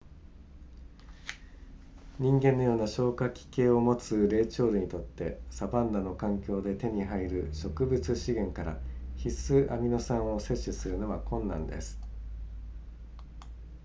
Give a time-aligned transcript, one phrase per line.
[2.17, 8.79] 人間のような消化器系を持つ霊長類にとってサバンナの環境で手に入る植物資源から
[9.17, 11.99] 必須アミノ酸を摂取するのは困難です